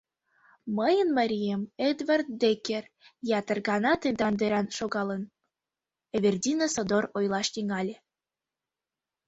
—Мыйын 0.77 1.09
марием, 1.17 1.61
Эдвард 1.89 2.27
Деккер, 2.41 2.83
ятыр 3.39 3.57
гана 3.69 3.91
тендан 4.01 4.33
деран 4.41 4.67
шогалын,— 4.77 5.23
Эвердина 6.15 6.67
содор 6.75 7.05
ойлаш 7.17 7.47
тӱҥале. 7.53 7.95